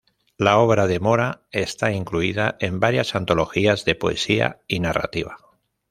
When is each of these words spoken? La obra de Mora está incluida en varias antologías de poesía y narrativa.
La 0.39 0.57
obra 0.57 0.87
de 0.87 0.99
Mora 0.99 1.43
está 1.51 1.91
incluida 1.91 2.57
en 2.59 2.79
varias 2.79 3.13
antologías 3.13 3.85
de 3.85 3.93
poesía 3.93 4.59
y 4.67 4.79
narrativa. 4.79 5.37